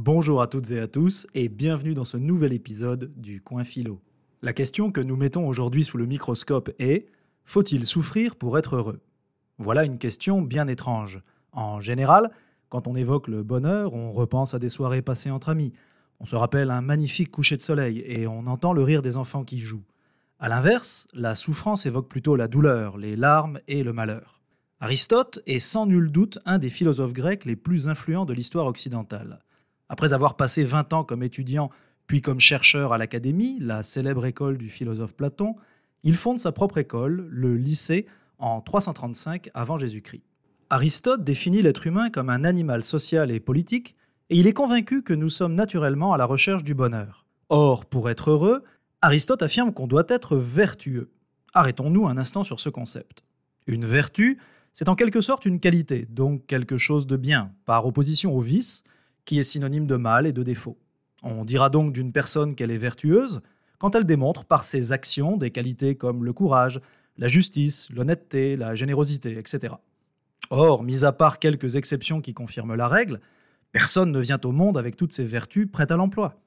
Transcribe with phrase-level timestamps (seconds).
[0.00, 4.00] Bonjour à toutes et à tous et bienvenue dans ce nouvel épisode du Coin Philo.
[4.42, 7.08] La question que nous mettons aujourd'hui sous le microscope est
[7.44, 9.00] faut-il souffrir pour être heureux?
[9.58, 11.20] Voilà une question bien étrange.
[11.50, 12.30] En général,
[12.68, 15.72] quand on évoque le bonheur, on repense à des soirées passées entre amis,
[16.20, 19.42] on se rappelle un magnifique coucher de soleil et on entend le rire des enfants
[19.42, 19.84] qui jouent.
[20.38, 24.42] A l'inverse, la souffrance évoque plutôt la douleur, les larmes et le malheur.
[24.78, 29.40] Aristote est sans nul doute un des philosophes grecs les plus influents de l'histoire occidentale.
[29.88, 31.70] Après avoir passé 20 ans comme étudiant
[32.06, 35.56] puis comme chercheur à l'Académie, la célèbre école du philosophe Platon,
[36.02, 38.06] il fonde sa propre école, le lycée,
[38.38, 40.22] en 335 avant Jésus-Christ.
[40.70, 43.94] Aristote définit l'être humain comme un animal social et politique,
[44.30, 47.26] et il est convaincu que nous sommes naturellement à la recherche du bonheur.
[47.50, 48.64] Or, pour être heureux,
[49.02, 51.10] Aristote affirme qu'on doit être vertueux.
[51.54, 53.26] Arrêtons-nous un instant sur ce concept.
[53.66, 54.38] Une vertu,
[54.72, 58.84] c'est en quelque sorte une qualité, donc quelque chose de bien, par opposition au vice,
[59.28, 60.78] qui est synonyme de mal et de défaut.
[61.22, 63.42] On dira donc d'une personne qu'elle est vertueuse
[63.76, 66.80] quand elle démontre par ses actions des qualités comme le courage,
[67.18, 69.74] la justice, l'honnêteté, la générosité, etc.
[70.48, 73.20] Or, mis à part quelques exceptions qui confirment la règle,
[73.70, 76.40] personne ne vient au monde avec toutes ces vertus prêtes à l'emploi.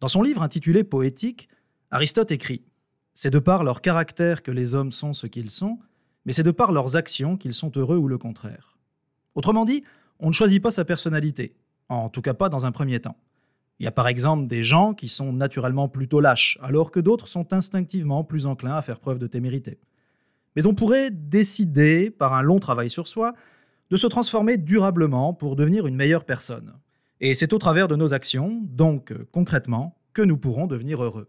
[0.00, 1.48] Dans son livre intitulé Poétique,
[1.90, 2.66] Aristote écrit
[3.14, 5.78] C'est de par leur caractère que les hommes sont ce qu'ils sont,
[6.26, 8.76] mais c'est de par leurs actions qu'ils sont heureux ou le contraire.
[9.34, 9.84] Autrement dit,
[10.18, 11.56] on ne choisit pas sa personnalité,
[11.88, 13.16] en tout cas pas dans un premier temps.
[13.78, 17.28] Il y a par exemple des gens qui sont naturellement plutôt lâches, alors que d'autres
[17.28, 19.78] sont instinctivement plus enclins à faire preuve de témérité.
[20.54, 23.34] Mais on pourrait décider, par un long travail sur soi,
[23.90, 26.72] de se transformer durablement pour devenir une meilleure personne.
[27.20, 31.28] Et c'est au travers de nos actions, donc concrètement, que nous pourrons devenir heureux.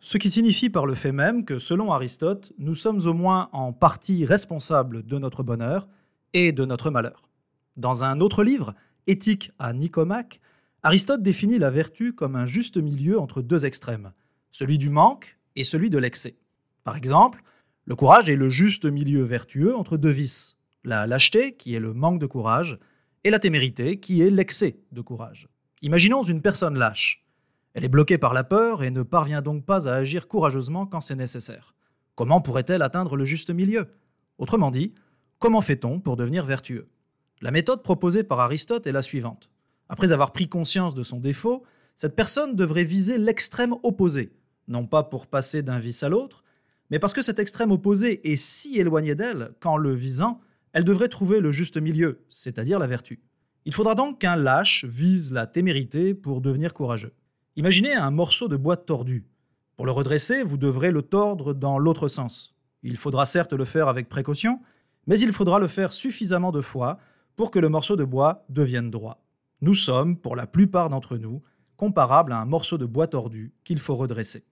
[0.00, 3.72] Ce qui signifie par le fait même que, selon Aristote, nous sommes au moins en
[3.72, 5.88] partie responsables de notre bonheur
[6.34, 7.28] et de notre malheur.
[7.76, 8.74] Dans un autre livre,
[9.08, 10.38] Éthique à Nicomaque,
[10.82, 14.12] Aristote définit la vertu comme un juste milieu entre deux extrêmes,
[14.50, 16.36] celui du manque et celui de l'excès.
[16.84, 17.42] Par exemple,
[17.86, 21.94] le courage est le juste milieu vertueux entre deux vices, la lâcheté, qui est le
[21.94, 22.78] manque de courage,
[23.24, 25.48] et la témérité, qui est l'excès de courage.
[25.80, 27.24] Imaginons une personne lâche.
[27.72, 31.00] Elle est bloquée par la peur et ne parvient donc pas à agir courageusement quand
[31.00, 31.74] c'est nécessaire.
[32.14, 33.88] Comment pourrait-elle atteindre le juste milieu?
[34.36, 34.92] Autrement dit,
[35.38, 36.90] comment fait-on pour devenir vertueux?
[37.40, 39.50] La méthode proposée par Aristote est la suivante.
[39.88, 41.62] Après avoir pris conscience de son défaut,
[41.94, 44.32] cette personne devrait viser l'extrême opposé,
[44.66, 46.42] non pas pour passer d'un vice à l'autre,
[46.90, 50.40] mais parce que cet extrême opposé est si éloigné d'elle qu'en le visant,
[50.72, 53.20] elle devrait trouver le juste milieu, c'est-à-dire la vertu.
[53.64, 57.12] Il faudra donc qu'un lâche vise la témérité pour devenir courageux.
[57.54, 59.26] Imaginez un morceau de bois tordu.
[59.76, 62.56] Pour le redresser, vous devrez le tordre dans l'autre sens.
[62.82, 64.60] Il faudra certes le faire avec précaution,
[65.06, 66.98] mais il faudra le faire suffisamment de fois
[67.38, 69.24] pour que le morceau de bois devienne droit.
[69.60, 71.40] Nous sommes, pour la plupart d'entre nous,
[71.76, 74.44] comparables à un morceau de bois tordu qu'il faut redresser.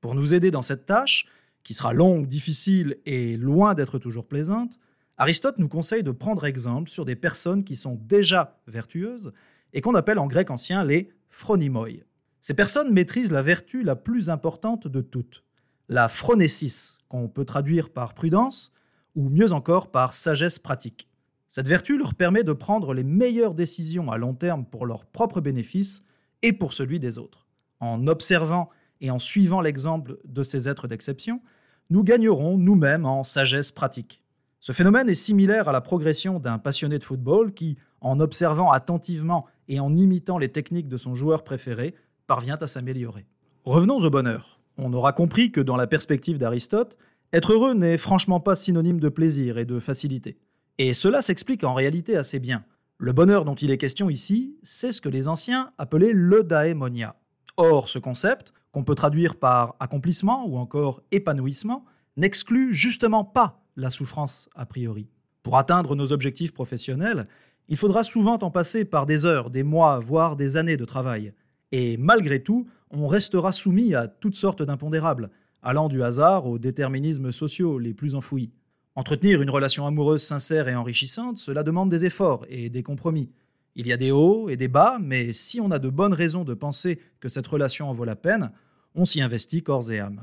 [0.00, 1.26] Pour nous aider dans cette tâche,
[1.64, 4.80] qui sera longue, difficile et loin d'être toujours plaisante,
[5.18, 9.34] Aristote nous conseille de prendre exemple sur des personnes qui sont déjà vertueuses
[9.74, 11.88] et qu'on appelle en grec ancien les phronimoi.
[12.40, 15.44] Ces personnes maîtrisent la vertu la plus importante de toutes,
[15.90, 18.72] la phronésis, qu'on peut traduire par prudence
[19.14, 21.06] ou mieux encore par sagesse pratique.
[21.50, 25.40] Cette vertu leur permet de prendre les meilleures décisions à long terme pour leur propre
[25.40, 26.06] bénéfice
[26.42, 27.48] et pour celui des autres.
[27.80, 31.42] En observant et en suivant l'exemple de ces êtres d'exception,
[31.90, 34.22] nous gagnerons nous-mêmes en sagesse pratique.
[34.60, 39.46] Ce phénomène est similaire à la progression d'un passionné de football qui, en observant attentivement
[39.66, 41.96] et en imitant les techniques de son joueur préféré,
[42.28, 43.26] parvient à s'améliorer.
[43.64, 44.60] Revenons au bonheur.
[44.78, 46.96] On aura compris que dans la perspective d'Aristote,
[47.32, 50.38] être heureux n'est franchement pas synonyme de plaisir et de facilité.
[50.82, 52.64] Et cela s'explique en réalité assez bien.
[52.96, 57.16] Le bonheur dont il est question ici, c'est ce que les anciens appelaient le daemonia.
[57.58, 61.84] Or, ce concept, qu'on peut traduire par accomplissement ou encore épanouissement,
[62.16, 65.10] n'exclut justement pas la souffrance a priori.
[65.42, 67.28] Pour atteindre nos objectifs professionnels,
[67.68, 71.34] il faudra souvent en passer par des heures, des mois, voire des années de travail.
[71.72, 75.28] Et malgré tout, on restera soumis à toutes sortes d'impondérables,
[75.62, 78.50] allant du hasard aux déterminismes sociaux les plus enfouis.
[79.00, 83.30] Entretenir une relation amoureuse sincère et enrichissante, cela demande des efforts et des compromis.
[83.74, 86.44] Il y a des hauts et des bas, mais si on a de bonnes raisons
[86.44, 88.52] de penser que cette relation en vaut la peine,
[88.94, 90.22] on s'y investit corps et âme.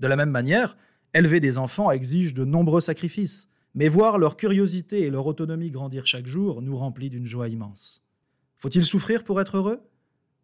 [0.00, 0.78] De la même manière,
[1.12, 6.06] élever des enfants exige de nombreux sacrifices, mais voir leur curiosité et leur autonomie grandir
[6.06, 8.06] chaque jour nous remplit d'une joie immense.
[8.56, 9.82] Faut-il souffrir pour être heureux?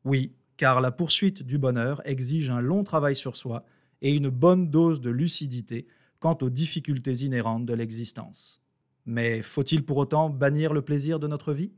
[0.05, 3.65] Oui, car la poursuite du bonheur exige un long travail sur soi
[4.03, 5.87] et une bonne dose de lucidité
[6.21, 8.63] quant aux difficultés inhérentes de l'existence.
[9.07, 11.73] Mais faut-il pour autant bannir le plaisir de notre vie?